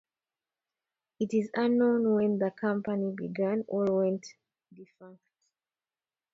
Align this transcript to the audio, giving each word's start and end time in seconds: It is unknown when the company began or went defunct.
It 1.19 1.31
is 1.31 1.51
unknown 1.55 2.15
when 2.15 2.39
the 2.39 2.49
company 2.59 3.11
began 3.15 3.63
or 3.67 3.85
went 3.99 4.25
defunct. 4.73 5.21